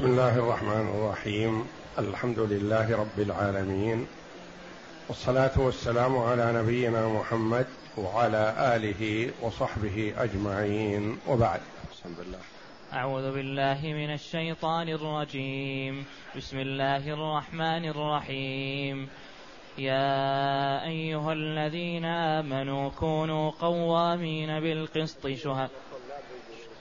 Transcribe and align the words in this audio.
بسم 0.00 0.08
الله 0.08 0.38
الرحمن 0.38 0.88
الرحيم. 0.88 1.64
الحمد 1.98 2.38
لله 2.38 2.96
رب 2.96 3.18
العالمين. 3.18 4.06
والصلاة 5.08 5.50
والسلام 5.56 6.18
على 6.18 6.52
نبينا 6.52 7.08
محمد 7.08 7.66
وعلى 7.96 8.54
آله 8.76 9.30
وصحبه 9.42 10.14
أجمعين. 10.18 11.18
وبعد. 11.28 11.60
بسم 11.92 12.14
الله 12.22 12.38
أعوذ 12.92 13.32
بالله 13.32 13.80
من 13.82 14.14
الشيطان 14.14 14.88
الرجيم. 14.88 16.04
بسم 16.36 16.58
الله 16.58 17.12
الرحمن 17.12 17.84
الرحيم. 17.84 19.08
يا 19.78 20.84
أيها 20.88 21.32
الذين 21.32 22.04
آمنوا 22.04 22.90
كونوا 22.90 23.50
قوامين 23.50 24.60
بالقسط 24.60 25.26
شهداء. 25.26 25.89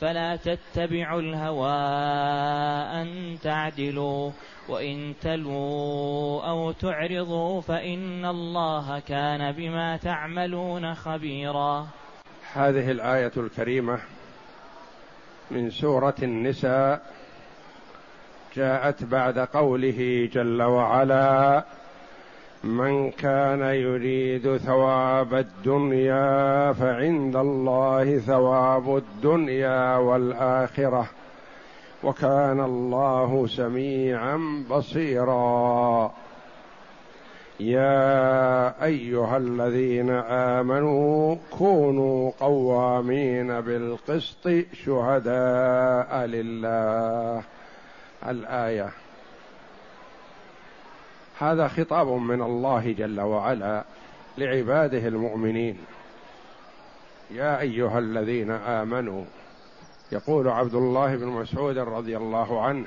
فلا 0.00 0.36
تتبعوا 0.36 1.20
الهوى 1.20 1.80
أن 3.02 3.38
تعدلوا 3.42 4.30
وإن 4.68 5.14
تلووا 5.20 6.42
أو 6.42 6.72
تعرضوا 6.72 7.60
فإن 7.60 8.24
الله 8.24 8.98
كان 8.98 9.52
بما 9.52 9.96
تعملون 9.96 10.94
خبيرا. 10.94 11.88
هذه 12.52 12.90
الآية 12.90 13.32
الكريمة 13.36 13.98
من 15.50 15.70
سورة 15.70 16.14
النساء 16.22 17.02
جاءت 18.56 19.04
بعد 19.04 19.38
قوله 19.38 20.28
جل 20.32 20.62
وعلا 20.62 21.64
من 22.64 23.10
كان 23.10 23.60
يريد 23.60 24.56
ثواب 24.56 25.34
الدنيا 25.34 26.72
فعند 26.72 27.36
الله 27.36 28.18
ثواب 28.18 28.96
الدنيا 28.96 29.96
والآخرة. 29.96 31.06
وكان 32.04 32.60
الله 32.60 33.46
سميعا 33.46 34.64
بصيرا. 34.70 36.12
يا 37.60 38.84
أيها 38.84 39.36
الذين 39.36 40.10
آمنوا 40.10 41.36
كونوا 41.58 42.30
قوامين 42.40 43.60
بالقسط 43.60 44.48
شهداء 44.84 46.26
لله. 46.26 47.42
الآية. 48.28 48.90
هذا 51.40 51.68
خطاب 51.68 52.08
من 52.08 52.42
الله 52.42 52.92
جل 52.92 53.20
وعلا 53.20 53.84
لعباده 54.38 55.08
المؤمنين. 55.08 55.78
يا 57.30 57.60
أيها 57.60 57.98
الذين 57.98 58.50
آمنوا 58.50 59.24
يقول 60.12 60.48
عبد 60.48 60.74
الله 60.74 61.16
بن 61.16 61.26
مسعود 61.26 61.78
رضي 61.78 62.16
الله 62.16 62.62
عنه 62.62 62.86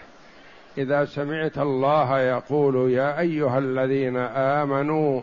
إذا 0.78 1.06
سمعت 1.06 1.58
الله 1.58 2.20
يقول 2.20 2.92
يا 2.92 3.20
أيها 3.20 3.58
الذين 3.58 4.18
آمنوا 4.18 5.22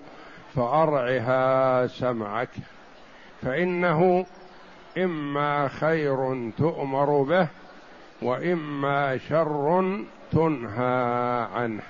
فأرعها 0.55 1.87
سمعك 1.87 2.49
فإنه 3.43 4.27
إما 4.99 5.69
خير 5.69 6.51
تؤمر 6.59 7.23
به 7.23 7.49
وإما 8.23 9.19
شر 9.19 9.99
تنهى 10.33 11.47
عنه. 11.55 11.83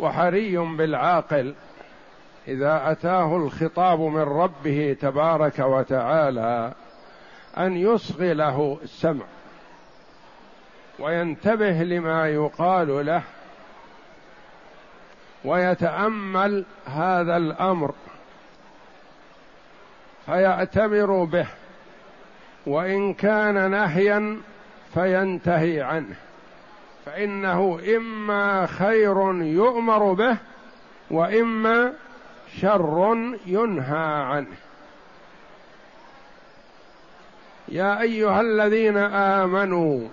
وحري 0.00 0.56
بالعاقل. 0.56 1.54
إذا 2.48 2.92
أتاه 2.92 3.36
الخطاب 3.36 4.00
من 4.00 4.20
ربه 4.20 4.96
تبارك 5.00 5.58
وتعالى 5.58 6.72
أن 7.58 7.76
يصغي 7.76 8.34
له 8.34 8.78
السمع 8.82 9.24
وينتبه 10.98 11.82
لما 11.82 12.28
يقال 12.28 13.06
له 13.06 13.22
ويتأمل 15.44 16.64
هذا 16.86 17.36
الأمر 17.36 17.94
فيأتمر 20.26 21.24
به 21.24 21.46
وإن 22.66 23.14
كان 23.14 23.70
نهيا 23.70 24.40
فينتهي 24.94 25.82
عنه. 25.82 26.16
فإنه 27.10 27.80
إما 27.96 28.66
خير 28.66 29.42
يؤمر 29.42 30.12
به 30.12 30.36
وإما 31.10 31.92
شر 32.60 33.16
ينهى 33.46 34.22
عنه. 34.22 34.56
يا 37.68 38.00
أيها 38.00 38.40
الذين 38.40 38.96
آمنوا 38.96 40.08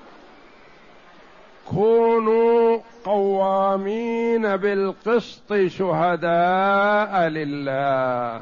كونوا 1.69 2.80
قوامين 3.06 4.57
بالقسط 4.57 5.53
شهداء 5.53 7.28
لله. 7.28 8.41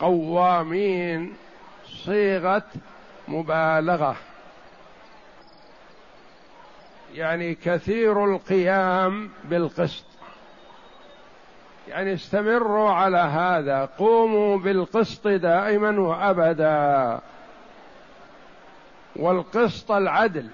قوامين 0.00 1.32
صيغة 2.04 2.62
مبالغة. 3.28 4.16
يعني 7.14 7.54
كثير 7.54 8.24
القيام 8.24 9.30
بالقسط. 9.44 10.04
يعني 11.88 12.14
استمروا 12.14 12.90
على 12.90 13.18
هذا 13.18 13.84
قوموا 13.98 14.58
بالقسط 14.58 15.28
دائما 15.28 16.00
وابدا. 16.00 17.20
والقسط 19.16 19.92
العدل 19.92 20.48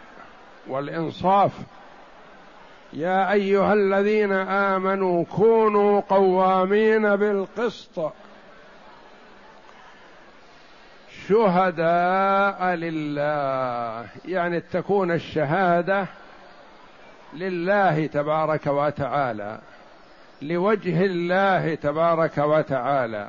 والإنصاف. 0.68 1.52
يا 2.92 3.32
أيها 3.32 3.72
الذين 3.72 4.32
آمنوا 4.32 5.24
كونوا 5.24 6.00
قوامين 6.00 7.16
بالقسط. 7.16 8.12
شهداء 11.28 12.74
لله. 12.74 14.06
يعني 14.24 14.60
تكون 14.60 15.10
الشهادة 15.10 16.06
لله 17.34 18.06
تبارك 18.06 18.66
وتعالى 18.66 19.58
لوجه 20.42 21.04
الله 21.04 21.74
تبارك 21.74 22.38
وتعالى 22.38 23.28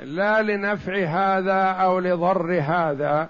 لا 0.00 0.42
لنفع 0.42 1.04
هذا 1.04 1.62
أو 1.62 1.98
لضر 1.98 2.60
هذا 2.60 3.28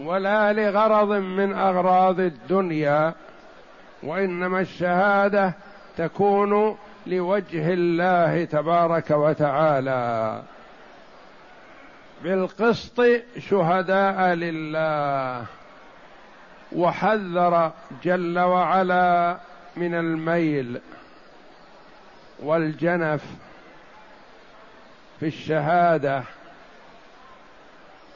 ولا 0.00 0.52
لغرض 0.52 1.12
من 1.12 1.52
أغراض 1.52 2.20
الدنيا 2.20 3.14
وإنما 4.02 4.60
الشهادة 4.60 5.52
تكون 5.96 6.76
لوجه 7.06 7.72
الله 7.72 8.44
تبارك 8.44 9.10
وتعالى. 9.10 10.42
بالقسط 12.24 13.02
شهداء 13.38 14.34
لله. 14.34 15.44
وحذر 16.76 17.72
جل 18.04 18.38
وعلا 18.38 19.38
من 19.76 19.94
الميل 19.94 20.80
والجنف 22.42 23.24
في 25.20 25.26
الشهادة 25.26 26.22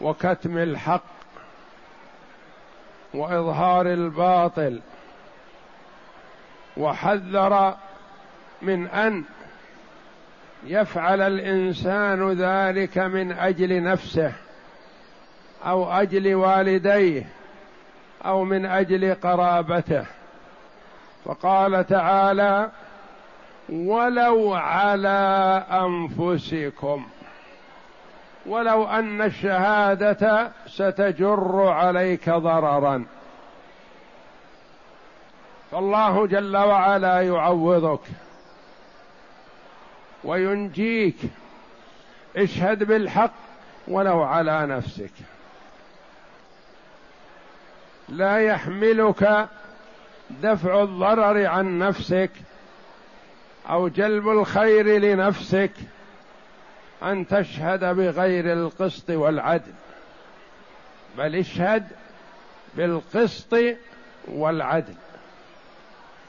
وكتم 0.00 0.58
الحق 0.58 1.02
وإظهار 3.14 3.86
الباطل 3.86 4.80
وحذر 6.76 7.76
من 8.62 8.86
أن 8.86 9.24
يفعل 10.66 11.20
الإنسان 11.20 12.32
ذلك 12.32 12.98
من 12.98 13.32
أجل 13.32 13.82
نفسه 13.82 14.32
أو 15.64 15.92
أجل 15.92 16.34
والديه 16.34 17.26
أو 18.26 18.44
من 18.44 18.66
أجل 18.66 19.14
قرابته. 19.14 20.06
فقال 21.24 21.86
تعالى 21.86 22.70
ولو 23.68 24.54
على 24.54 25.64
أنفسكم 25.70 27.06
ولو 28.46 28.84
أن 28.84 29.22
الشهادة 29.22 30.50
ستجر 30.66 31.68
عليك 31.68 32.30
ضررا. 32.30 33.04
فالله 35.70 36.26
جل 36.26 36.56
وعلا 36.56 37.20
يعوضك 37.20 38.00
وينجيك. 40.24 41.16
اشهد 42.36 42.84
بالحق 42.84 43.32
ولو 43.88 44.22
على 44.22 44.66
نفسك. 44.66 45.12
لا 48.08 48.38
يحملك 48.38 49.48
دفع 50.30 50.82
الضرر 50.82 51.46
عن 51.46 51.78
نفسك 51.78 52.30
أو 53.70 53.88
جلب 53.88 54.28
الخير 54.28 54.86
لنفسك 54.98 55.72
أن 57.02 57.26
تشهد 57.26 57.84
بغير 57.84 58.52
القسط 58.52 59.10
والعدل 59.10 59.72
بل 61.18 61.36
اشهد 61.36 61.86
بالقسط 62.74 63.56
والعدل. 64.28 64.94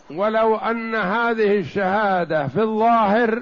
ولو 0.10 0.56
أن 0.56 0.96
هذه 0.96 1.60
الشهادة 1.60 2.48
في 2.48 2.62
الظاهر 2.62 3.42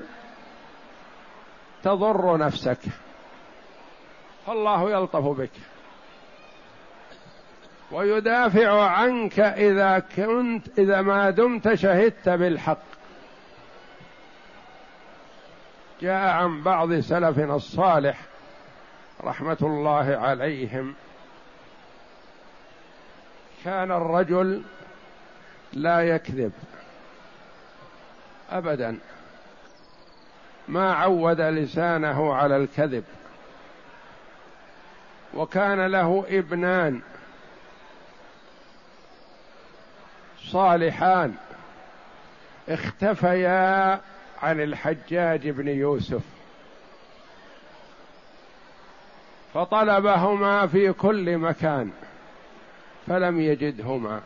تضر 1.84 2.38
نفسك 2.38 2.80
فالله 4.48 4.92
يلطف 4.92 5.24
بك. 5.24 5.75
ويدافع 7.96 8.90
عنك 8.90 9.40
إذا 9.40 10.00
كنت 10.00 10.80
إذا 10.80 11.02
ما 11.02 11.30
دمت 11.30 11.74
شهدت 11.74 12.30
بالحق. 12.30 12.84
جاء 16.02 16.28
عن 16.28 16.64
بعض 16.64 16.94
سلفنا 16.94 17.56
الصالح 17.56 18.22
رحمة 19.24 19.58
الله 19.62 20.18
عليهم. 20.18 20.96
كان 23.66 23.92
الرجل 23.92 24.64
لا 25.74 26.02
يكذب 26.02 26.52
ابدا. 28.52 28.98
ما 30.68 30.94
عود 30.94 31.42
لسانه 31.42 32.34
على 32.34 32.58
الكذب. 32.58 33.04
وكان 35.34 35.86
له 35.86 36.26
ابنان. 36.30 37.02
صالحان. 40.52 41.36
اختفيا 42.70 44.02
عن 44.42 44.62
الحجاج 44.62 45.50
بن 45.50 45.68
يوسف. 45.68 46.22
فطلبهما 49.54 50.68
في 50.68 50.94
كل 50.94 51.38
مكان 51.38 51.92
فلم 53.08 53.42
يجدهما. 53.42 54.22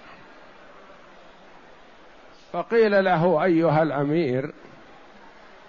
فقيل 2.54 3.04
له 3.04 3.44
أيها 3.44 3.84
الأمير 3.84 4.54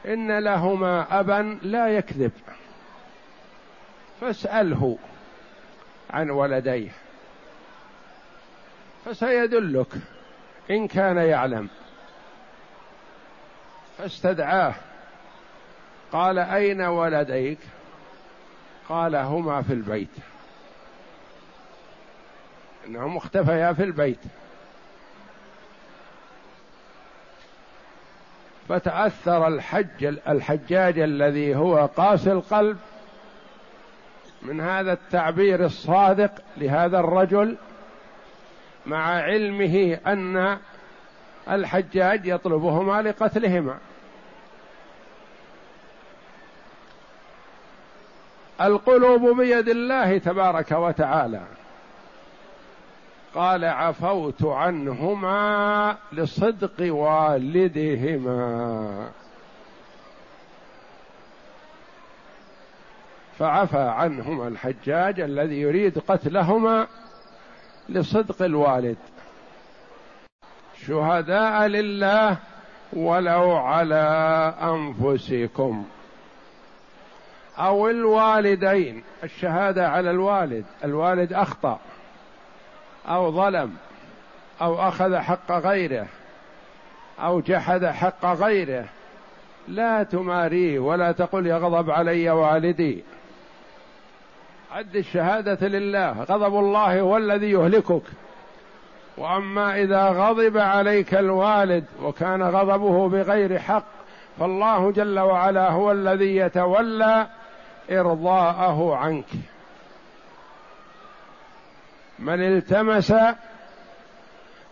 إن 0.06 0.38
لهما 0.38 1.20
أبا 1.20 1.58
لا 1.62 1.88
يكذب 1.88 2.32
فاسأله 4.20 4.98
عن 6.10 6.30
ولديه 6.30 6.90
فسيدلك. 9.04 9.88
إن 10.70 10.88
كان 10.88 11.16
يعلم. 11.16 11.68
فاستدعاه. 13.98 14.74
قال 16.12 16.38
أين 16.38 16.80
ولديك؟ 16.80 17.58
قال 18.88 19.16
هما 19.16 19.62
في 19.62 19.72
البيت. 19.72 20.08
إنهم 22.86 23.16
اختفيا 23.16 23.72
في 23.72 23.82
البيت. 23.82 24.20
فتأثر 28.68 29.46
الحج 29.46 30.04
الحجاج 30.28 30.98
الذي 30.98 31.56
هو 31.56 31.86
قاسي 31.86 32.32
القلب 32.32 32.78
من 34.42 34.60
هذا 34.60 34.92
التعبير 34.92 35.64
الصادق 35.64 36.32
لهذا 36.56 37.00
الرجل 37.00 37.56
مع 38.86 39.22
علمه 39.22 39.98
أن 40.06 40.58
الحجاج 41.50 42.26
يطلبهما 42.26 43.02
لقتلهما. 43.02 43.78
القلوب 48.60 49.36
بيد 49.36 49.68
الله 49.68 50.18
تبارك 50.18 50.72
وتعالى. 50.72 51.42
قال 53.34 53.64
عفوت 53.64 54.44
عنهما 54.44 55.96
لصدق 56.12 56.94
والدهما. 56.94 58.40
فعفى 63.38 63.78
عنهما 63.78 64.48
الحجاج 64.48 65.20
الذي 65.20 65.60
يريد 65.60 65.98
قتلهما 65.98 66.86
لصدق 67.90 68.42
الوالد. 68.42 68.96
شهداء 70.86 71.66
لله 71.66 72.36
ولو 72.92 73.52
على 73.56 74.04
أنفسكم. 74.62 75.84
أو 77.58 77.88
الوالدين 77.88 79.02
الشهادة 79.24 79.88
على 79.88 80.10
الوالد 80.10 80.64
الوالد 80.84 81.32
أخطأ 81.32 81.78
أو 83.08 83.32
ظلم 83.32 83.76
أو 84.62 84.88
أخذ 84.88 85.16
حق 85.16 85.52
غيره 85.52 86.06
أو 87.20 87.40
جحد 87.40 87.84
حق 87.84 88.24
غيره. 88.26 88.84
لا 89.68 90.02
تماريه 90.02 90.78
ولا 90.78 91.12
تقل 91.12 91.46
يغضب 91.46 91.90
علي 91.90 92.30
والدي. 92.30 93.04
عد 94.72 94.96
الشهادة 94.96 95.68
لله 95.68 96.22
غضب 96.22 96.58
الله 96.58 97.00
هو 97.00 97.16
الذي 97.16 97.50
يهلكك. 97.50 98.02
وأما 99.16 99.76
إذا 99.76 100.08
غضب 100.08 100.58
عليك 100.58 101.14
الوالد 101.14 101.84
وكان 102.02 102.42
غضبه 102.42 103.08
بغير 103.08 103.58
حق 103.58 103.84
فالله 104.38 104.90
جل 104.90 105.18
وعلا 105.18 105.70
هو 105.70 105.92
الذي 105.92 106.36
يتولى 106.36 107.26
إرضاءه 107.90 108.96
عنك. 108.96 109.26
من 112.18 112.40
التمس 112.40 113.14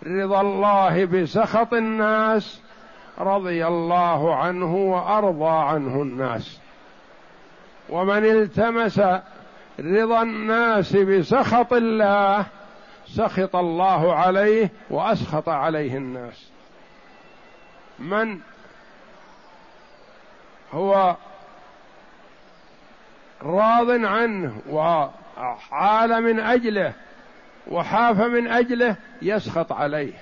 رضا 0.06 0.41
الله 0.41 1.05
بسخط 1.05 1.75
الناس 1.75 2.61
رضي 3.19 3.67
الله 3.67 4.35
عنه 4.35 4.77
وأرضى 4.77 5.69
عنه 5.69 6.03
الناس. 6.03 6.61
ومن 7.89 8.25
التمس 8.25 9.01
رضا 9.81 10.23
الناس 10.23 10.97
بسخط 10.97 11.73
الله 11.73 12.47
سخط 13.06 13.56
الله 13.56 14.15
عليه 14.15 14.70
وأسخط 14.91 15.49
عليه 15.49 15.97
الناس. 15.97 16.51
من 17.99 18.39
هو 20.73 21.17
راض 23.43 23.91
عنه 23.91 24.63
وعال 24.70 26.23
من 26.23 26.41
أجله 26.41 26.93
وحاف 27.67 28.20
من 28.20 28.49
أجله 28.49 28.97
يسخط 29.23 29.73
عليه. 29.73 30.13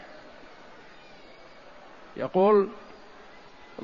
يقول 2.16 2.68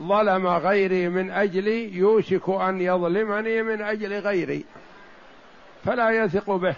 ظلم 0.01 0.47
غيري 0.47 1.09
من 1.09 1.31
أجلي 1.31 1.95
يوشك 1.95 2.49
أن 2.49 2.81
يظلمني 2.81 3.63
من 3.63 3.83
أجل 3.83 4.13
غيري. 4.13 4.65
فلا 5.85 6.11
يثق 6.11 6.51
به. 6.51 6.75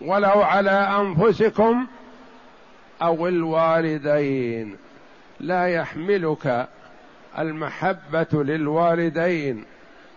ولو 0.00 0.42
على 0.42 0.70
أنفسكم 0.70 1.86
أو 3.02 3.28
الوالدين 3.28 4.76
لا 5.40 5.66
يحملك 5.66 6.68
المحبة 7.38 8.26
للوالدين 8.32 9.64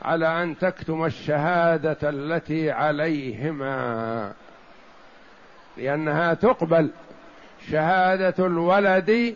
على 0.01 0.43
أن 0.43 0.57
تكتم 0.57 1.05
الشهادة 1.05 1.97
التي 2.03 2.71
عليهما 2.71 4.33
لأنها 5.77 6.33
تقبل 6.33 6.89
شهادة 7.71 8.45
الولد 8.45 9.35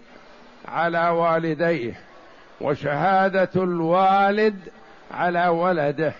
على 0.68 1.10
والديه 1.10 1.94
وشهادة 2.62 3.50
الوالد 3.56 4.60
على 5.12 5.48
ولده. 5.48 6.14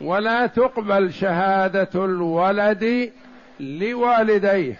ولا 0.00 0.46
تقبل 0.46 1.12
شهادة 1.12 2.04
الولد 2.04 3.12
لوالديه. 3.60 4.78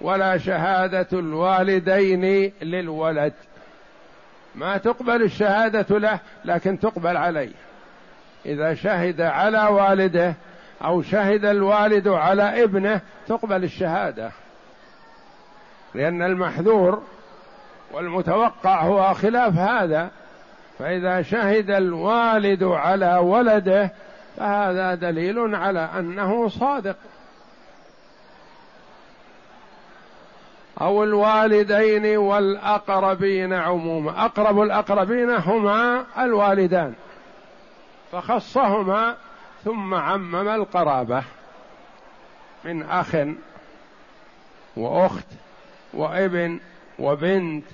ولا 0.00 0.38
شهادة 0.38 1.08
الوالدين 1.12 2.52
للولد. 2.62 3.32
ما 4.54 4.76
تقبل 4.76 5.22
الشهادة 5.22 5.98
له 5.98 6.18
لكن 6.44 6.78
تقبل 6.78 7.16
عليه. 7.16 7.52
إذا 8.46 8.74
شهد 8.74 9.20
على 9.20 9.66
والده 9.66 10.34
أو 10.84 11.02
شهد 11.02 11.44
الوالد 11.44 12.08
على 12.08 12.64
ابنه 12.64 13.00
تقبل 13.28 13.64
الشهادة. 13.64 14.30
لأن 15.94 16.22
المحذور 16.22 17.02
والمتوقع 17.92 18.82
هو 18.82 19.14
خلاف 19.14 19.54
هذا. 19.54 20.10
فإذا 20.78 21.22
شهد 21.22 21.70
الوالد 21.70 22.62
على 22.62 23.16
ولده 23.16 23.92
فهذا 24.36 24.94
دليل 24.94 25.54
على 25.54 25.88
أنه 25.98 26.48
صادق. 26.48 26.96
أو 30.80 31.04
الوالدين 31.04 32.16
والأقربين 32.16 33.52
عموما. 33.52 34.24
أقرب 34.24 34.62
الأقربين 34.62 35.30
هما 35.30 36.04
الوالدان. 36.18 36.94
فخصهما 38.12 39.16
ثم 39.64 39.94
عمم 39.94 40.48
القرابة 40.48 41.22
من 42.64 42.82
أخ 42.82 43.16
وأخت 44.76 45.26
وابن 45.94 46.60
وبنت 46.98 47.64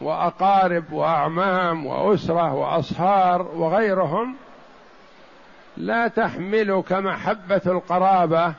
وأقارب 0.00 0.92
وأعمام 0.92 1.86
وأسرة 1.86 2.54
وأصهار 2.54 3.42
وغيرهم 3.42 4.36
لا 5.76 6.08
تحملك 6.08 6.92
محبة 6.92 7.60
القرابة 7.66 8.54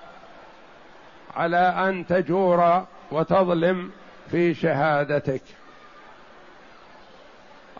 على 1.35 1.57
أن 1.57 2.07
تجور 2.07 2.83
وتظلم 3.11 3.91
في 4.31 4.53
شهادتك. 4.53 5.41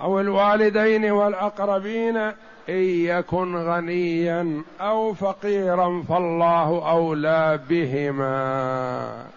أو 0.02 0.20
الوالدين 0.20 1.12
والأقربين 1.12 2.18
إن 2.18 2.84
يكن 2.86 3.56
غنيا 3.56 4.64
أو 4.82 5.14
فقيرا 5.14 6.04
فالله 6.10 6.90
أولى 6.92 7.60
بهما. 7.70 9.37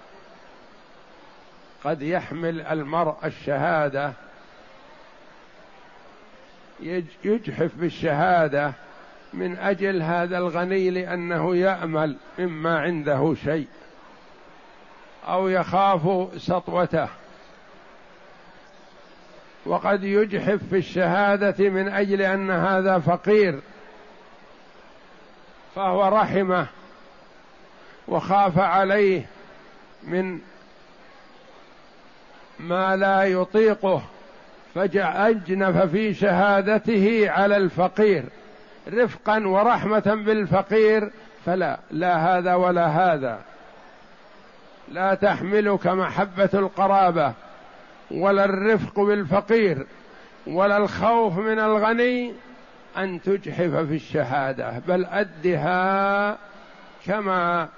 قد 1.84 2.02
يحمل 2.02 2.60
المرء 2.60 3.16
الشهادة. 3.24 4.12
يجحف 7.24 7.70
بالشهادة 7.74 8.72
من 9.32 9.56
أجل 9.58 10.02
هذا 10.02 10.38
الغني 10.38 10.90
لأنه 10.90 11.56
يأمل 11.56 12.16
مما 12.38 12.78
عنده 12.78 13.34
شيء. 13.44 13.66
أو 15.28 15.48
يخاف 15.48 16.28
سطوته. 16.36 17.08
وقد 19.66 20.04
يجحف 20.04 20.60
في 20.70 20.76
الشهاده 20.76 21.70
من 21.70 21.88
أجل 21.88 22.22
أن 22.22 22.50
هذا 22.50 22.98
فقير. 22.98 23.60
فهو 25.74 26.08
رحمه. 26.08 26.66
وخاف 28.08 28.58
عليه 28.58 29.26
من 30.02 30.40
ما 32.60 32.96
لا 32.96 33.22
يطيقه 33.22 34.02
فأجنف 34.74 35.90
في 35.90 36.14
شهادته 36.14 37.30
على 37.30 37.56
الفقير. 37.56 38.24
رفقا 38.92 39.46
ورحمة 39.46 40.22
بالفقير 40.26 41.10
فلا 41.46 41.78
لا 41.90 42.38
هذا 42.38 42.54
ولا 42.54 42.86
هذا. 42.86 43.40
لا 44.92 45.14
تحملك 45.14 45.86
محبة 45.86 46.50
القرابة 46.54 47.32
ولا 48.10 48.44
الرفق 48.44 49.00
بالفقير 49.00 49.86
ولا 50.46 50.76
الخوف 50.76 51.38
من 51.38 51.58
الغني 51.58 52.32
أن 52.96 53.22
تجحف 53.22 53.76
في 53.76 53.94
الشهادة 53.94 54.82
بل 54.88 55.04
أدها 55.04 56.38
كما 57.06 57.68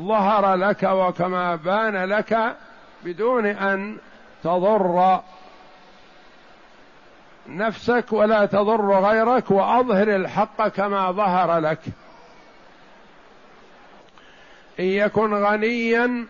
ظهر 0.00 0.54
لك 0.54 0.82
وكما 0.82 1.56
بان 1.56 2.04
لك 2.04 2.56
بدون 3.04 3.46
أن 3.46 3.98
تضر 4.44 5.20
نفسك 7.48 8.12
ولا 8.12 8.46
تضر 8.46 9.00
غيرك 9.00 9.50
وأظهر 9.50 10.16
الحق 10.16 10.68
كما 10.68 11.12
ظهر 11.12 11.58
لك. 11.58 11.80
إن 14.80 14.84
يكن 14.84 15.34
غنيا 15.34 16.04
إن 16.04 16.26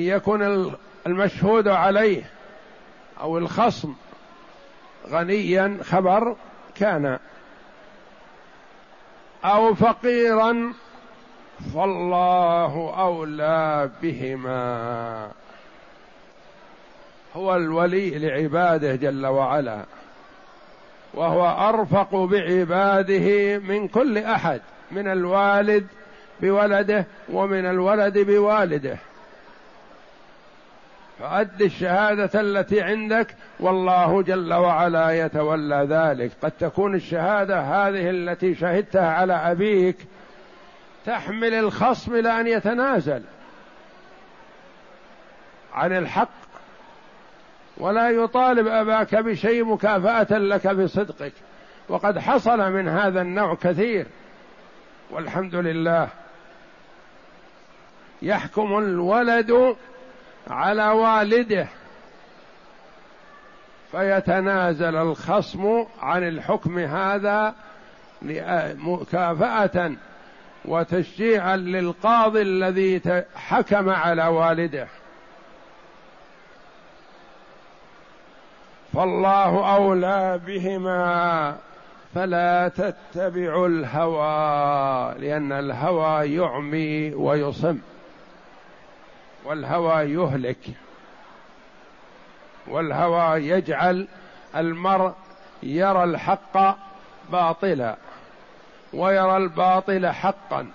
يكن 0.00 0.72
المشهود 1.06 1.68
عليه 1.68 2.30
أو 3.20 3.38
الخصم 3.38 3.94
غنيا 5.08 5.78
خبر 5.82 6.36
كان. 6.74 7.18
أو 9.44 9.74
فقيرا 9.74 10.72
فالله 11.74 12.94
أولى 12.98 13.90
بهما. 14.02 15.30
هو 17.36 17.56
الولي 17.56 18.18
لعباده 18.18 18.94
جل 18.94 19.26
وعلا 19.26 19.84
وهو 21.14 21.68
أرفق 21.68 22.14
بعباده 22.14 23.58
من 23.58 23.88
كل 23.88 24.18
أحد 24.18 24.60
من 24.90 25.08
الوالد 25.08 25.86
بولده 26.40 27.06
ومن 27.28 27.66
الولد 27.66 28.18
بوالده. 28.18 28.96
فأد 31.18 31.62
الشهادة 31.62 32.40
التي 32.40 32.80
عندك 32.80 33.34
والله 33.60 34.22
جل 34.22 34.54
وعلا 34.54 35.10
يتولى 35.10 35.86
ذلك. 35.90 36.32
قد 36.42 36.50
تكون 36.50 36.94
الشهادة 36.94 37.60
هذه 37.60 38.10
التي 38.10 38.54
شهدتها 38.54 39.10
على 39.10 39.34
أبيك 39.34 39.96
تحمل 41.06 41.54
الخصم 41.54 42.14
إلى 42.14 42.40
أن 42.40 42.46
يتنازل 42.46 43.22
عن 45.74 45.92
الحق 45.92 46.45
ولا 47.78 48.10
يطالب 48.10 48.66
أباك 48.66 49.14
بشيء 49.14 49.64
مكافأة 49.64 50.38
لك 50.38 50.66
بصدقك. 50.66 51.32
وقد 51.88 52.18
حصل 52.18 52.72
من 52.72 52.88
هذا 52.88 53.20
النوع 53.20 53.54
كثير. 53.54 54.06
والحمد 55.10 55.54
لله 55.54 56.08
يحكم 58.22 58.78
الولد 58.78 59.76
على 60.50 60.88
والده. 60.88 61.66
فيتنازل 63.92 64.96
الخصم 64.96 65.84
عن 66.00 66.28
الحكم 66.28 66.78
هذا 66.78 67.54
مكافأة 68.76 69.92
وتشجيعا 70.64 71.56
للقاضي 71.56 72.42
الذي 72.42 73.00
حكم 73.36 73.88
على 73.88 74.26
والده. 74.26 74.88
فالله 78.96 79.74
أولى 79.76 80.40
بهما 80.46 81.56
فلا 82.14 82.68
تتبعوا 82.68 83.68
الهوى 83.68 85.14
لأن 85.18 85.52
الهوى 85.52 86.34
يعمي 86.34 87.14
ويصم 87.14 87.78
والهوى 89.44 90.12
يهلك 90.12 90.58
والهوى 92.66 93.48
يجعل 93.48 94.08
المرء 94.56 95.12
يرى 95.62 96.04
الحق 96.04 96.76
باطلا 97.32 97.96
ويرى 98.92 99.36
الباطل 99.36 100.06
حقا 100.06 100.66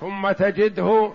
ثم 0.00 0.30
تجده 0.32 1.12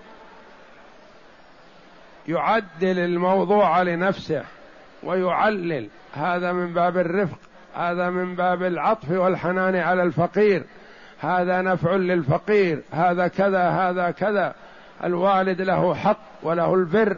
يعدل 2.28 2.98
الموضوع 2.98 3.82
لنفسه. 3.82 4.44
ويعلل. 5.04 5.88
هذا 6.14 6.52
من 6.52 6.72
باب 6.72 6.98
الرفق 6.98 7.38
هذا 7.74 8.10
من 8.10 8.34
باب 8.34 8.62
العطف 8.62 9.10
والحنان 9.10 9.76
على 9.76 10.02
الفقير. 10.02 10.62
هذا 11.20 11.62
نفع 11.62 11.92
للفقير 11.92 12.82
هذا 12.92 13.28
كذا 13.28 13.68
هذا 13.68 14.10
كذا. 14.10 14.54
الوالد 15.04 15.62
له 15.62 15.94
حق 15.94 16.18
وله 16.42 16.74
البر 16.74 17.16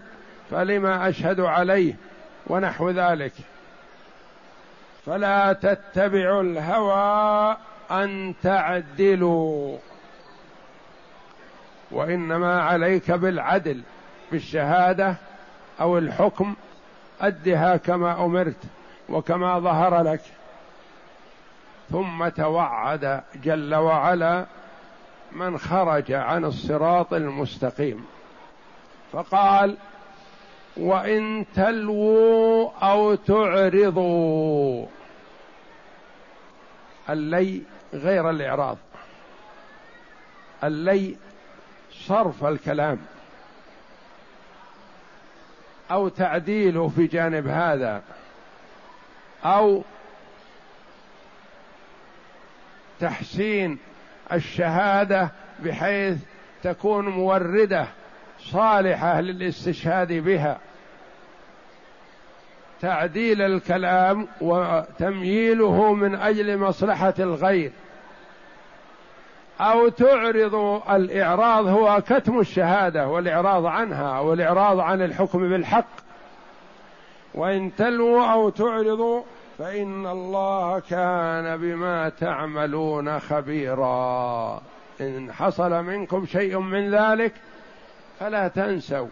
فلما 0.50 1.08
أشهد 1.08 1.40
عليه 1.40 1.94
ونحو 2.46 2.90
ذلك. 2.90 3.32
فلا 5.06 5.52
تتبعوا 5.52 6.42
الهوى 6.42 7.56
أن 7.90 8.34
تعدلوا 8.42 9.78
وإنما 11.90 12.62
عليك 12.62 13.10
بالعدل 13.10 13.82
بالشهادة 14.32 15.16
أو 15.80 15.98
الحكم 15.98 16.54
أدها 17.20 17.76
كما 17.76 18.24
أمرت 18.24 18.62
وكما 19.08 19.58
ظهر 19.58 20.02
لك. 20.02 20.20
ثم 21.90 22.28
توعد 22.28 23.22
جل 23.34 23.74
وعلا 23.74 24.46
من 25.32 25.58
خرج 25.58 26.12
عن 26.12 26.44
الصراط 26.44 27.14
المستقيم. 27.14 28.06
فقال 29.12 29.76
وإن 30.76 31.44
تلووا 31.54 32.70
أو 32.82 33.14
تعرضوا. 33.14 34.86
اللي 37.10 37.62
غير 37.94 38.30
الإعراض. 38.30 38.76
اللي 40.64 41.16
صرف 41.92 42.44
الكلام. 42.44 42.98
أو 45.90 46.08
تعديله 46.08 46.88
في 46.88 47.06
جانب 47.06 47.46
هذا 47.46 48.02
أو 49.44 49.82
تحسين 53.00 53.78
الشهادة 54.32 55.30
بحيث 55.58 56.16
تكون 56.62 57.08
موردة 57.08 57.86
صالحة 58.40 59.20
للاستشهاد 59.20 60.12
بها. 60.12 60.58
تعديل 62.80 63.42
الكلام 63.42 64.28
وتمييله 64.40 65.94
من 65.94 66.14
أجل 66.14 66.58
مصلحة 66.58 67.14
الغير. 67.18 67.72
أو 69.60 69.88
تعرض 69.88 70.82
الإعراض 70.90 71.66
هو 71.66 72.02
كتم 72.06 72.40
الشهادة 72.40 73.08
والإعراض 73.08 73.66
عنها 73.66 74.20
والإعراض 74.20 74.80
عن 74.80 75.02
الحكم 75.02 75.48
بالحق. 75.48 75.88
وإن 77.34 77.76
تلووا 77.76 78.32
أو 78.32 78.48
تعرضوا 78.48 79.22
فإن 79.58 80.06
الله 80.06 80.78
كان 80.78 81.56
بما 81.56 82.08
تعملون 82.08 83.20
خبيرا. 83.20 84.62
إن 85.00 85.32
حصل 85.32 85.84
منكم 85.84 86.26
شيء 86.26 86.58
من 86.58 86.94
ذلك 86.94 87.32
فلا 88.20 88.48
تنسوا 88.48 89.08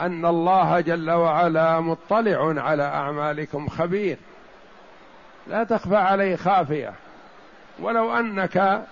أن 0.00 0.26
الله 0.26 0.80
جل 0.80 1.10
وعلا 1.10 1.80
مطلع 1.80 2.62
على 2.62 2.82
أعمالكم 2.82 3.68
خبير. 3.68 4.16
لا 5.46 5.64
تخفى 5.64 5.96
عليه 5.96 6.36
خافية. 6.36 6.92
ولو 7.80 8.16
أنك 8.16 8.82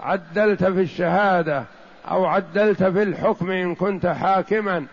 عدلت 0.00 0.64
في 0.64 0.80
الشهادة 0.80 1.64
أو 2.10 2.26
عدلت 2.26 2.84
في 2.84 3.02
الحكم 3.02 3.50
إن 3.50 3.74
كنت 3.74 4.06
حاكما 4.06 4.86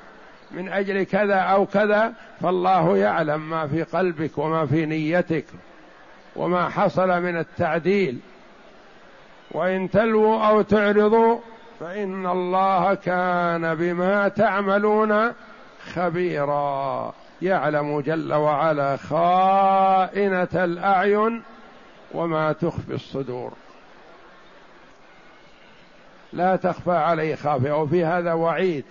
من 0.51 0.69
أجل 0.69 1.03
كذا 1.03 1.35
أو 1.35 1.65
كذا 1.65 2.13
فالله 2.41 2.97
يعلم 2.97 3.49
ما 3.49 3.67
في 3.67 3.83
قلبك 3.83 4.37
وما 4.37 4.65
في 4.65 4.85
نيتك 4.85 5.45
وما 6.35 6.69
حصل 6.69 7.21
من 7.21 7.37
التعديل. 7.37 8.19
وإن 9.51 9.89
تلووا 9.89 10.47
أو 10.47 10.61
تعرضوا 10.61 11.39
فإن 11.79 12.25
الله 12.25 12.93
كان 12.93 13.75
بما 13.75 14.27
تعملون 14.27 15.31
خبيرا. 15.93 17.13
يعلم 17.41 17.99
جل 17.99 18.33
وعلا 18.33 18.97
خائنة 18.97 20.47
الأعين 20.53 21.43
وما 22.13 22.51
تخفي 22.51 22.93
الصدور. 22.93 23.53
لا 26.33 26.55
تخفى 26.55 26.91
عليه 26.91 27.35
خافية. 27.35 27.71
وفي 27.71 28.05
هذا 28.05 28.33
وعيد 28.33 28.85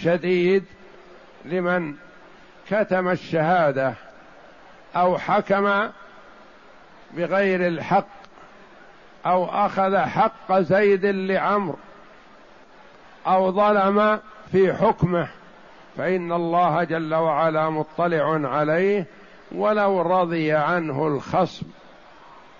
شديد 0.00 0.64
لمن 1.44 1.94
كتم 2.70 3.08
الشهادة 3.08 3.94
أو 4.96 5.18
حكم 5.18 5.88
بغير 7.16 7.66
الحق 7.66 8.06
أو 9.26 9.44
أخذ 9.44 9.96
حق 9.96 10.52
زيد 10.58 11.06
لعمرو 11.06 11.78
أو 13.26 13.52
ظلم 13.52 14.20
في 14.52 14.74
حكمه. 14.74 15.28
فإن 15.96 16.32
الله 16.32 16.84
جل 16.84 17.14
وعلا 17.14 17.70
مطلع 17.70 18.48
عليه 18.48 19.06
ولو 19.52 20.02
رضي 20.02 20.52
عنه 20.52 21.06
الخصم 21.06 21.66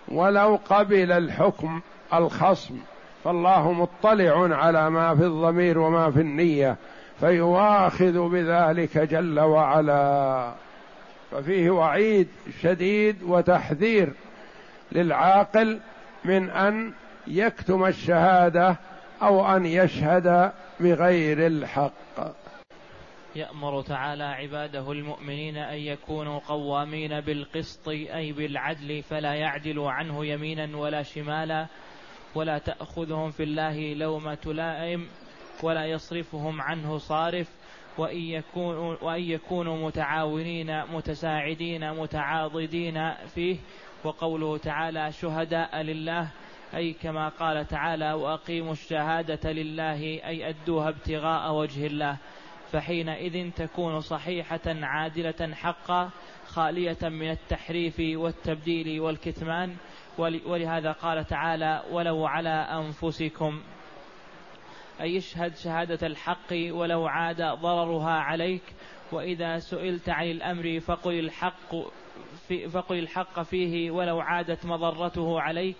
ولو 0.09 0.61
قبل 0.71 1.13
الحكم 1.13 1.81
الخصم. 2.15 2.79
فالله 3.25 3.73
مطلع 3.73 4.57
على 4.57 4.91
ما 4.91 5.15
في 5.15 5.25
الضمير 5.25 5.79
وما 5.79 6.11
في 6.11 6.21
النية 6.21 6.77
فيواخذ 7.21 8.29
بذلك 8.29 8.99
جل 8.99 9.41
وعلا. 9.41 10.53
ففيه 11.31 11.71
وعيد 11.71 12.29
شديد 12.63 13.23
وتحذير 13.23 14.13
للعاقل 14.93 15.81
من 16.25 16.51
أن 16.51 16.93
يكتم 17.27 17.87
الشهادة 17.87 18.77
أو 19.23 19.57
أن 19.57 19.67
يشهد 19.67 20.53
بغير 20.81 21.47
الحق. 21.47 22.35
يأمر 23.37 23.83
تعالى 23.83 24.25
عباده 24.25 24.93
المؤمنين 24.93 25.57
أن 25.57 25.79
يكونوا 25.79 26.41
قوامين 26.49 27.21
بالقسط 27.21 27.89
أي 27.89 28.33
بالعدل 28.33 29.03
فلا 29.03 29.35
يعدل 29.35 29.81
عنه 29.81 30.27
يمينا 30.27 30.77
ولا 30.77 31.03
شمالا. 31.03 31.67
ولا 32.35 32.59
تأخذهم 32.59 33.31
في 33.31 33.43
الله 33.43 33.95
لومه 33.95 34.39
لائم 34.47 35.09
ولا 35.63 35.87
يصرفهم 35.87 36.61
عنه 36.61 36.99
صارف 36.99 37.49
وإن 37.99 38.21
يكونوا, 38.21 38.97
وأن 39.03 39.23
يكونوا 39.23 39.87
متعاونين 39.87 40.85
متساعدين 40.85 41.93
متعاضدين 41.93 43.13
فيه. 43.35 43.57
وقوله 44.05 44.59
تعالى 44.59 45.13
شهداء 45.13 45.81
لله. 45.81 46.29
أي 46.75 46.93
كما 46.93 47.29
قال 47.29 47.67
تعالى 47.67 48.13
وأقيموا 48.13 48.73
الشهادة 48.73 49.53
لله. 49.53 50.01
أي 50.03 50.49
أدوها 50.49 50.89
ابتغاء 50.89 51.53
وجه 51.53 51.87
الله. 51.87 52.17
فحينئذ 52.73 53.51
تكون 53.51 54.01
صحيحة 54.01 54.61
عادلة 54.67 55.55
حقا 55.55 56.11
خالية 56.55 56.99
من 57.03 57.31
التحريف 57.31 57.95
والتبديل 57.99 59.01
والكتمان. 59.01 59.77
ولهذا 60.19 60.93
قال 60.93 61.27
تعالى 61.27 61.83
ولو 61.91 62.27
على 62.27 62.49
أنفسكم 62.49 63.63
أي 65.01 65.19
اشهد 65.19 65.57
شهادة 65.57 66.07
الحق 66.07 66.53
ولو 66.53 67.07
عاد 67.07 67.43
ضررها 67.43 68.11
عليك. 68.11 68.63
وإذا 69.13 69.59
سئلت 69.59 70.09
عن 70.09 70.31
الأمر 70.31 70.81
فقل 70.81 71.19
الحق 71.19 71.75
في 72.49 72.69
فقل 72.69 72.99
الحق 72.99 73.43
فيه 73.43 73.91
ولو 73.91 74.21
عادت 74.21 74.67
مضرته 74.67 75.41
عليك. 75.41 75.77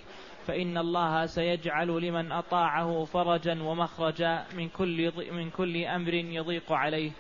فإن 0.47 0.79
الله 0.79 1.27
سيجعل 1.27 1.89
لمن 1.89 2.33
أطاعه 2.33 3.05
فرجا 3.05 3.63
ومخرجا 3.63 4.45
من 4.57 4.69
كل 4.69 5.13
من 5.33 5.51
كل 5.51 5.85
أمر 5.85 6.15
يضيق 6.15 6.73
عليه. 6.73 7.11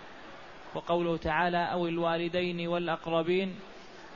وقوله 0.74 1.16
تعالى 1.16 1.72
أو 1.72 1.86
الوالدين 1.86 2.68
والأقربين 2.68 3.54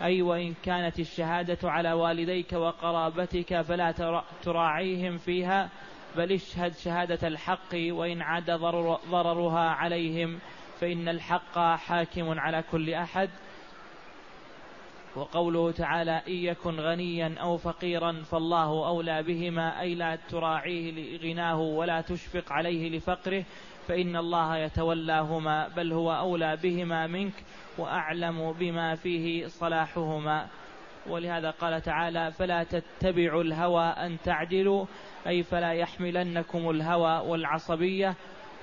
أي 0.03 0.23
وإن 0.23 0.55
كانت 0.65 1.01
الشهادة 1.01 1.59
على 1.71 1.93
والديك 1.93 2.53
وقرابتك 2.53 3.61
فلا 3.61 3.95
تراعيهم 4.43 5.17
فيها 5.17 5.71
بل 6.17 6.33
اشهد 6.33 6.73
شهادة 6.73 7.29
الحق 7.29 7.75
وإن 7.75 8.23
عاد 8.23 8.51
ضرر 8.51 8.99
ضررها 9.11 9.71
عليهم 9.71 10.39
فإن 10.81 11.09
الحق 11.09 11.59
حاكم 11.59 12.39
على 12.39 12.65
كل 12.73 12.95
أحد. 12.95 13.31
وقوله 15.17 15.71
تعالى 15.71 16.23
إن 16.29 16.33
يكن 16.33 16.81
غنيا 16.81 17.35
أو 17.41 17.57
فقيرا 17.57 18.13
فالله 18.13 18.89
أولى 18.89 19.23
بهما 19.23 19.81
أي 19.81 19.95
لا 19.95 20.19
تراعيه 20.31 20.93
لغناه 20.93 21.61
ولا 21.61 22.01
تشفق 22.01 22.53
عليه 22.53 22.97
لفقره 22.97 23.45
فإن 23.89 24.17
الله 24.17 24.57
يتولاهما 24.57 25.69
بل 25.69 25.93
هو 25.93 26.13
أولى 26.13 26.57
بهما 26.57 27.07
منك 27.07 27.45
وأعلم 27.79 28.53
بما 28.53 28.95
فيه 28.95 29.47
صلاحهما. 29.47 30.47
ولهذا 31.09 31.51
قال 31.51 31.83
تعالى 31.83 32.33
فلا 32.33 32.63
تتبعوا 32.65 33.43
الهوى 33.43 33.85
أن 33.85 34.19
تعدلوا 34.25 34.87
أي 35.27 35.43
فلا 35.43 35.73
يحملنكم 35.73 36.71
الهوى 36.71 37.29
والعصبية 37.29 38.15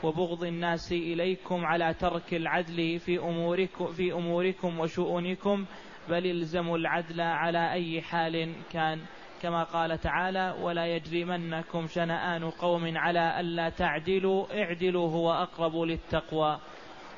وبغض 0.04 0.44
الناس 0.44 0.92
إليكم 0.92 1.66
على 1.66 1.94
ترك 1.94 2.34
العدل 2.34 3.00
في 3.00 3.20
أموركم, 3.20 3.86
في 3.88 4.14
أموركم 4.14 4.80
وشؤونكم. 4.80 5.66
بل 6.10 6.26
الزموا 6.26 6.78
العدل 6.78 7.22
على 7.22 7.72
أي 7.72 8.02
حال 8.02 8.54
كان. 8.72 9.00
كما 9.42 9.64
قال 9.64 10.02
تعالى 10.02 10.56
ولا 10.62 10.86
يجرمنكم 10.86 11.88
شنآن 11.88 12.50
قوم 12.50 12.98
على 12.98 13.40
ألا 13.40 13.70
تعدلوا 13.70 14.46
اعدلوا 14.64 15.10
هو 15.10 15.34
أقرب 15.34 15.76
للتقوى. 15.76 16.58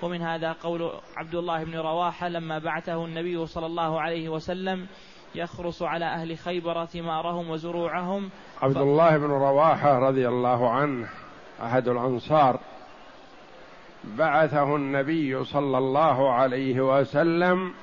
ومن 0.01 0.21
هذا 0.21 0.51
قول 0.51 0.91
عبد 1.17 1.35
الله 1.35 1.63
بن 1.63 1.75
رواحة 1.75 2.27
لما 2.27 2.59
بعثه 2.59 3.05
النبي 3.05 3.45
صلى 3.45 3.65
الله 3.65 4.01
عليه 4.01 4.29
وسلم 4.29 4.87
يخرص 5.35 5.83
على 5.83 6.05
أهل 6.05 6.37
خيبر 6.37 6.85
ثمارهم 6.85 7.49
وزروعهم. 7.49 8.29
عبد 8.61 8.77
الله 8.77 9.17
بن 9.17 9.29
رواحة 9.29 9.99
رضي 9.99 10.27
الله 10.27 10.69
عنه 10.69 11.07
أحد 11.63 11.87
الأنصار 11.87 12.59
بعثه 14.03 14.75
النبي 14.75 15.43
صلى 15.43 15.77
الله 15.77 16.33
عليه 16.33 16.81
وسلم 16.81 17.73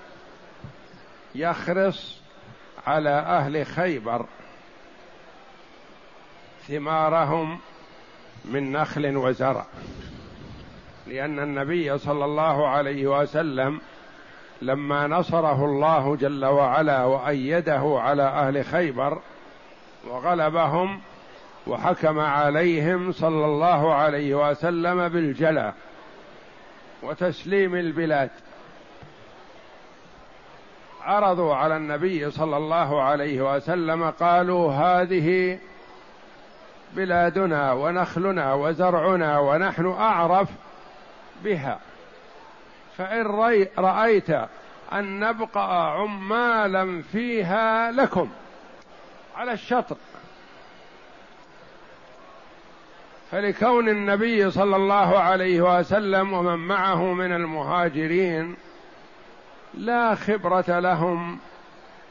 يخرص 1.35 2.21
على 2.87 3.11
أهل 3.11 3.67
خيبر. 3.67 4.27
ثمارهم 6.69 7.59
من 8.45 8.73
نخل 8.73 9.17
وزرع. 9.17 9.67
لأن 11.07 11.39
النبي 11.39 11.99
صلى 11.99 12.25
الله 12.25 12.69
عليه 12.69 13.07
وسلم 13.07 13.81
لما 14.63 15.07
نصره 15.07 15.65
الله 15.65 16.17
جل 16.17 16.45
وعلا 16.45 17.05
وأيده 17.05 17.97
على 18.01 18.23
أهل 18.23 18.65
خيبر 18.65 19.21
وغلبهم 20.09 21.01
وحكم 21.67 22.19
عليهم 22.19 23.13
صلى 23.13 23.45
الله 23.45 23.95
عليه 23.95 24.51
وسلم 24.51 25.09
بالجلى 25.09 25.73
وتسليم 27.03 27.75
البلاد. 27.75 28.31
عرضوا 31.05 31.55
على 31.55 31.77
النبي 31.77 32.31
صلى 32.31 32.57
الله 32.57 33.03
عليه 33.03 33.55
وسلم 33.55 34.11
قالوا 34.11 34.73
هذه 34.73 35.59
بلادنا 36.93 37.73
ونخلنا 37.73 38.55
وزرعنا 38.55 39.39
ونحن 39.39 39.87
أعرف 39.87 40.49
بها. 41.45 41.81
فإن 42.99 43.27
رأيت 43.79 44.31
أن 44.93 45.21
نبقى 45.21 45.93
عمالا 45.93 47.03
فيها 47.13 47.91
لكم 47.91 48.29
على 49.37 49.53
الشطر. 49.53 49.97
فلكون 53.31 53.89
النبي 53.89 54.51
صلى 54.51 54.77
الله 54.77 55.19
عليه 55.19 55.79
وسلم 55.79 56.33
ومن 56.33 56.57
معه 56.57 57.13
من 57.13 57.33
المهاجرين 57.33 58.57
لا 59.77 60.15
خبرة 60.15 60.79
لهم 60.81 61.39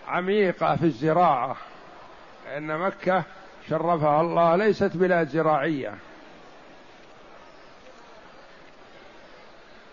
عميقة 0.07 0.75
في 0.75 0.83
الزراعة 0.83 1.55
لأن 2.45 2.77
مكة 2.77 3.23
شرفها 3.69 4.21
الله 4.21 4.55
ليست 4.55 4.97
بلاد 4.97 5.27
زراعية. 5.27 5.93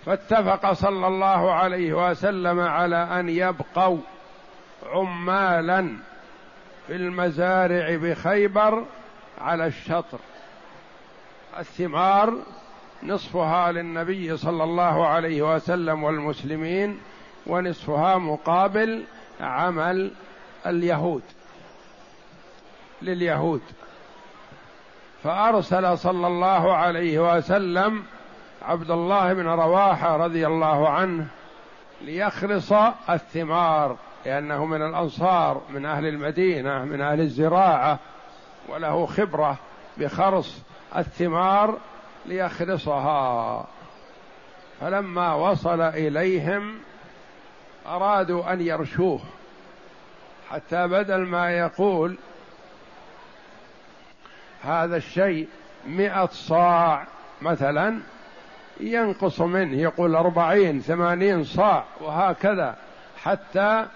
فاتفق 0.07 0.73
صلى 0.73 1.07
الله 1.07 1.53
عليه 1.53 2.11
وسلم 2.11 2.61
على 2.61 2.97
أن 2.97 3.29
يبقوا 3.29 3.99
عمالا 4.87 5.97
في 6.87 6.97
المزارع 6.97 7.97
بخيبر 7.97 8.85
على 9.41 9.67
الشطر. 9.67 10.19
الثمار 11.59 12.39
نصفها 13.03 13.73
للنبي 13.73 14.37
صلى 14.37 14.65
الله 14.65 15.07
عليه 15.07 15.55
وسلم 15.55 16.05
والمسلمين 16.05 17.01
ونصفها 17.47 18.19
مقابل 18.19 19.05
عمل 19.41 20.11
اليهود 20.67 21.23
لليهود. 23.03 23.63
فأرسل 25.23 25.99
صلى 25.99 26.27
الله 26.27 26.77
عليه 26.77 27.37
وسلم 27.37 28.05
عبد 28.63 28.91
الله 28.91 29.33
بن 29.33 29.47
رواحة 29.47 30.17
رضي 30.17 30.47
الله 30.47 30.89
عنه 30.89 31.27
ليخلص 32.01 32.73
الثمار 33.11 33.97
لأنه 34.27 34.65
من 34.65 34.83
الأنصار 34.83 35.63
من 35.71 35.87
أهل 35.87 36.07
المدينة 36.07 36.85
من 36.85 37.01
أهل 37.01 37.21
الزراعة 37.21 37.99
وله 38.69 39.07
خبرة 39.07 39.57
بخرص 39.97 40.59
الثمار 40.97 41.79
ليخلصها. 42.27 43.67
فلما 44.81 45.35
وصل 45.35 45.81
إليهم 45.81 46.79
أرادوا 47.87 48.53
أن 48.53 48.61
يرشوه 48.61 49.21
حتى 50.51 50.89
بدل 50.89 51.19
ما 51.19 51.51
يقول 51.51 52.17
هذا 54.63 54.97
الشيء 54.97 55.49
مئة 55.87 56.27
صاع 56.27 57.07
مثلا 57.43 58.01
ينقص 58.81 59.41
منه 59.41 59.77
يقول 59.77 60.17
أربعين 60.17 60.81
ثمانين 60.81 61.45
صاع 61.45 61.85
وهكذا 62.01 62.77
حتى 63.23 63.87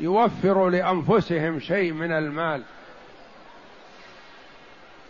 يوفروا 0.00 0.70
لأنفسهم 0.70 1.60
شيء 1.60 1.92
من 1.92 2.12
المال. 2.12 2.62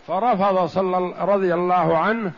فرفض 0.07 0.65
صلى 0.65 1.13
رضي 1.19 1.53
الله 1.53 1.97
عنه 1.97 2.31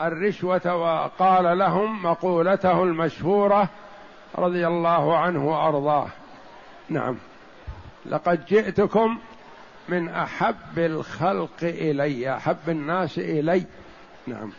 الرشوة 0.00 0.76
وقال 0.76 1.58
لهم 1.58 2.02
مقولته 2.02 2.82
المشهورة 2.82 3.68
رضي 4.38 4.66
الله 4.66 5.16
عنه 5.16 5.48
وأرضاه. 5.48 6.08
نعم. 6.88 7.16
لقد 8.06 8.46
جئتكم 8.46 9.18
من 9.88 10.08
أحب 10.08 10.78
الخلق 10.78 11.62
إلي 11.62 12.36
أحب 12.36 12.68
الناس 12.68 13.18
إلي. 13.18 13.64
نعم. 14.26 14.52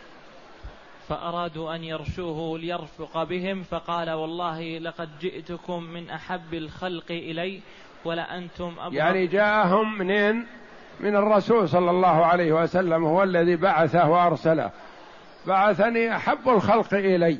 فأرادوا 1.08 1.74
أن 1.74 1.84
يرشوه 1.84 2.58
ليرفق 2.58 3.22
بهم 3.22 3.62
فقال 3.62 4.10
والله 4.10 4.78
لقد 4.78 5.08
جئتكم 5.20 5.82
من 5.82 6.10
أحب 6.10 6.54
الخلق 6.54 7.10
إلي 7.10 7.60
ولا 8.04 8.38
أنتم 8.38 8.74
أبغض 8.78 8.94
يعني 8.94 9.26
جاءهم 9.26 9.98
منين؟ 9.98 10.46
من 11.00 11.16
الرسول 11.16 11.68
صلى 11.68 11.90
الله 11.90 12.24
عليه 12.26 12.52
وسلم 12.52 13.04
هو 13.04 13.22
الذي 13.22 13.56
بعثه 13.56 14.10
وأرسله. 14.10 14.70
بعثني 15.46 16.16
أحب 16.16 16.48
الخلق 16.48 16.94
إلي. 16.94 17.38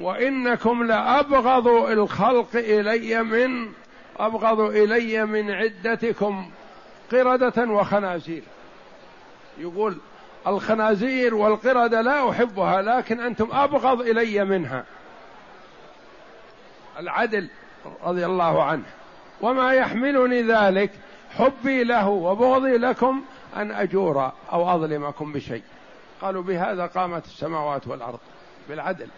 وإنكم 0.00 0.84
لأبغض 0.84 1.68
الخلق 1.68 2.48
إلي 2.54 3.22
من 3.22 3.72
أبغض 4.16 4.60
إلي 4.60 5.26
من 5.26 5.50
عدتكم 5.50 6.50
قردة 7.12 7.64
وخنازير. 7.64 8.42
يقول 9.58 9.96
الخنازير 10.46 11.34
والقردة 11.34 12.00
لا 12.00 12.30
أحبها 12.30 12.82
لكن 12.82 13.20
أنتم 13.20 13.48
أبغض 13.52 14.00
إلي 14.00 14.44
منها. 14.44 14.84
العدل 16.98 17.48
رضي 18.04 18.26
الله 18.26 18.64
عنه. 18.64 18.86
وما 19.40 19.72
يحملني 19.72 20.42
ذلك 20.42 20.90
حبي 21.30 21.84
له 21.84 22.08
وبغضي 22.08 22.76
لكم 22.76 23.22
أن 23.56 23.72
أجور 23.72 24.32
أو 24.52 24.74
أظلمكم 24.74 25.32
بشيء. 25.32 25.62
قالوا 26.22 26.42
بهذا 26.42 26.86
قامت 26.86 27.24
السماوات 27.24 27.88
والأرض 27.88 28.18
بالعدل. 28.68 29.08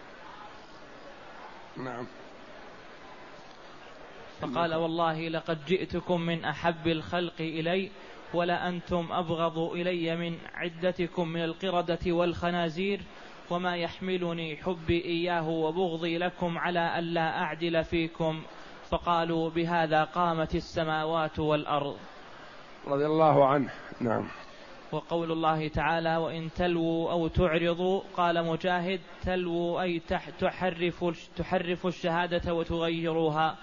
نعم. 1.77 2.05
فقال 4.41 4.75
والله 4.75 5.29
لقد 5.29 5.65
جئتكم 5.65 6.21
من 6.21 6.45
أحب 6.45 6.87
الخلق 6.87 7.33
إلي 7.39 7.91
ولا 8.33 8.69
أنتم 8.69 9.07
أبغض 9.11 9.59
إلي 9.59 10.15
من 10.15 10.37
عدتكم 10.53 11.27
من 11.27 11.43
القردة 11.43 11.99
والخنازير 12.07 12.99
وما 13.49 13.75
يحملني 13.75 14.57
حبي 14.57 15.05
إياه 15.05 15.49
وبغضي 15.49 16.17
لكم 16.17 16.57
على 16.57 16.99
ألا 16.99 17.41
أعدل 17.41 17.83
فيكم. 17.83 18.43
فقالوا 18.91 19.49
بهذا 19.49 20.03
قامت 20.03 20.55
السماوات 20.55 21.39
والأرض. 21.39 21.97
رضي 22.87 23.05
الله 23.05 23.47
عنه. 23.47 23.69
نعم. 24.01 24.27
وقول 24.93 25.31
الله 25.31 25.67
تعالى 25.67 26.17
وإن 26.17 26.49
تلووا 26.53 27.11
أو 27.11 27.27
تعرضوا 27.27 28.01
قال 28.17 28.45
مجاهد 28.45 28.99
تلووا 29.25 29.81
أي 29.81 30.01
تحرف 30.39 31.05
تحرف 31.35 31.87
الشهادة 31.87 32.53
وتغيروها. 32.53 33.57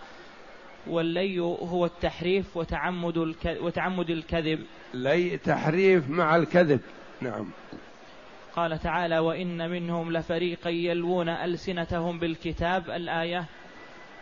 واللي 0.86 1.40
هو 1.40 1.84
التحريف 1.84 2.56
وتعمد 2.56 3.34
وتعمد 3.60 4.10
الكذب. 4.10 4.66
لي 4.94 5.38
تحريف 5.38 6.10
مع 6.10 6.36
الكذب. 6.36 6.80
نعم. 7.20 7.50
قال 8.56 8.78
تعالى 8.78 9.18
وإن 9.18 9.70
منهم 9.70 10.12
لفريقا 10.12 10.70
يلوون 10.70 11.28
ألسنتهم 11.28 12.18
بالكتاب 12.18 12.90
الآية 12.90 13.44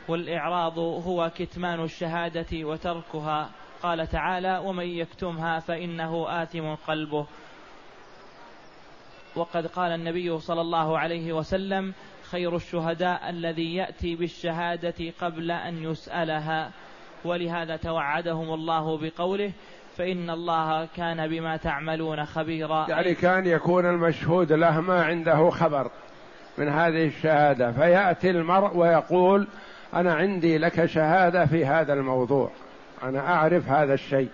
والإعراض 0.08 0.78
هو 0.78 1.30
كتمان 1.36 1.84
الشهادة 1.84 2.64
وتركها. 2.64 3.50
قال 3.82 4.06
تعالى 4.06 4.62
ومن 4.64 4.86
يكتمها 4.86 5.58
فإنه 5.58 6.42
آثم 6.42 6.74
قلبه. 6.74 7.26
وقد 9.36 9.66
قال 9.66 9.92
النبي 9.92 10.38
صلى 10.38 10.60
الله 10.60 10.98
عليه 10.98 11.32
وسلم 11.32 11.94
خير 12.30 12.56
الشهداء 12.56 13.30
الذي 13.30 13.74
يأتي 13.74 14.16
بالشهادة 14.16 15.12
قبل 15.20 15.50
أن 15.50 15.82
يسألها. 15.82 16.70
ولهذا 17.24 17.76
توعدهم 17.76 18.54
الله 18.54 18.98
بقوله 18.98 19.52
فإن 19.96 20.30
الله 20.30 20.88
كان 20.96 21.28
بما 21.28 21.56
تعملون 21.56 22.24
خبيرا. 22.24 22.86
يعني 22.88 23.14
كان 23.14 23.46
يكون 23.46 23.86
المشهود 23.86 24.52
له 24.52 24.80
ما 24.80 25.02
عنده 25.04 25.50
خبر 25.50 25.90
من 26.58 26.68
هذه 26.68 27.06
الشهادة. 27.06 27.72
فيأتي 27.72 28.30
المرء 28.30 28.76
ويقول 28.76 29.48
أنا 29.94 30.14
عندي 30.14 30.58
لك 30.58 30.86
شهادة 30.86 31.46
في 31.46 31.66
هذا 31.66 31.92
الموضوع. 31.92 32.50
أنا 33.02 33.34
أعرف 33.34 33.68
هذا 33.68 33.94
الشيء. 33.94 34.28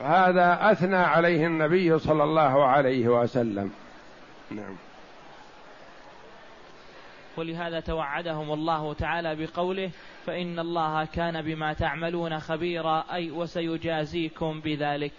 هذا 0.00 0.72
أثنى 0.72 0.96
عليه 0.96 1.46
النبي 1.46 1.98
صلى 1.98 2.24
الله 2.24 2.64
عليه 2.64 3.08
وسلم. 3.08 3.70
نعم. 4.50 4.76
ولهذا 7.36 7.80
توعدهم 7.80 8.52
الله 8.52 8.94
تعالى 8.94 9.46
بقوله 9.46 9.90
فإن 10.26 10.58
الله 10.58 11.04
كان 11.04 11.42
بما 11.42 11.72
تعملون 11.72 12.40
خبيرا 12.40 13.04
أي 13.12 13.30
وسيجازيكم 13.30 14.60
بذلك. 14.60 15.12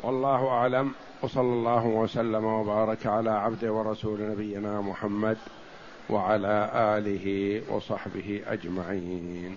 والله 0.00 0.48
أعلم. 0.48 0.94
وصلى 1.22 1.42
الله 1.42 1.86
وسلم 1.86 2.44
وبارك 2.44 3.06
على 3.06 3.30
عبده 3.30 3.72
ورسول 3.72 4.30
نبينا 4.30 4.80
محمد 4.80 5.38
وعلى 6.10 6.70
آله 6.74 7.62
وصحبه 7.70 8.42
أجمعين. 8.46 9.56